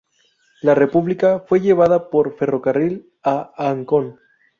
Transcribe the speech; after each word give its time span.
La 0.63 0.73
"República" 0.73 1.41
fue 1.41 1.59
llevada 1.61 2.09
por 2.09 2.35
ferrocarril 2.35 3.11
a 3.23 3.53
Ancón. 3.55 4.17